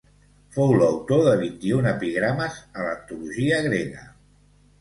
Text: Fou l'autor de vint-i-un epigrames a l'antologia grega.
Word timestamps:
Fou 0.53 0.71
l'autor 0.77 1.21
de 1.27 1.33
vint-i-un 1.43 1.89
epigrames 1.91 2.57
a 2.79 2.89
l'antologia 2.89 3.61
grega. 3.71 4.09